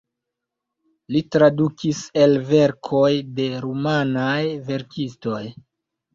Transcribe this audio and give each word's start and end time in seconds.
Li 1.15 1.19
tradukis 1.35 1.99
el 2.21 2.33
verkoj 2.53 3.11
de 3.41 3.47
rumanaj 3.67 4.41
verkistoj. 4.73 5.45